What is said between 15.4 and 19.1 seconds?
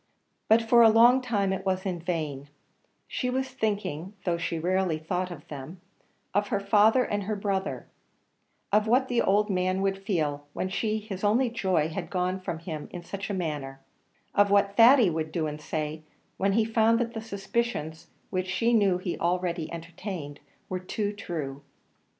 and say, when he found that the suspicions, which she knew